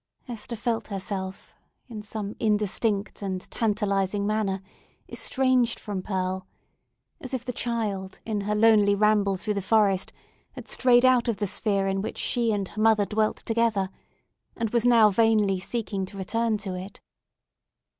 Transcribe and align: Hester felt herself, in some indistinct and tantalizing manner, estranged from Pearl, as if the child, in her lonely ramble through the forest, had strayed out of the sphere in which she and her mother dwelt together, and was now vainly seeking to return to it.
Hester 0.23 0.55
felt 0.55 0.87
herself, 0.87 1.53
in 1.87 2.01
some 2.01 2.35
indistinct 2.39 3.21
and 3.21 3.41
tantalizing 3.51 4.25
manner, 4.25 4.63
estranged 5.07 5.79
from 5.79 6.01
Pearl, 6.01 6.47
as 7.19 7.35
if 7.35 7.45
the 7.45 7.53
child, 7.53 8.19
in 8.25 8.41
her 8.41 8.55
lonely 8.55 8.95
ramble 8.95 9.37
through 9.37 9.53
the 9.53 9.61
forest, 9.61 10.11
had 10.53 10.67
strayed 10.67 11.05
out 11.05 11.27
of 11.27 11.37
the 11.37 11.45
sphere 11.45 11.85
in 11.85 12.01
which 12.01 12.17
she 12.17 12.51
and 12.51 12.69
her 12.69 12.81
mother 12.81 13.05
dwelt 13.05 13.45
together, 13.45 13.91
and 14.57 14.71
was 14.71 14.87
now 14.87 15.11
vainly 15.11 15.59
seeking 15.59 16.07
to 16.07 16.17
return 16.17 16.57
to 16.57 16.73
it. 16.73 16.99